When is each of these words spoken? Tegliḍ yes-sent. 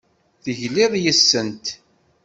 Tegliḍ 0.43 0.93
yes-sent. 1.03 1.65